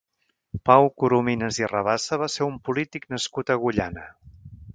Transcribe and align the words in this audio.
Pau 0.69 0.87
Corominas 1.01 1.59
i 1.61 1.67
Rabassa 1.73 2.19
va 2.23 2.31
ser 2.37 2.45
un 2.53 2.57
polític 2.71 3.07
nascut 3.17 3.53
a 3.55 3.59
Agullana. 3.61 4.09